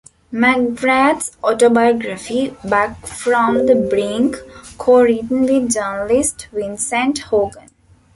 McGrath's 0.33 1.37
autobiography, 1.43 2.57
"Back 2.65 3.05
from 3.05 3.67
the 3.67 3.75
Brink", 3.75 4.35
co-written 4.79 5.41
with 5.43 5.71
journalist 5.75 6.47
Vincent 6.51 7.19
Hogan. 7.19 7.69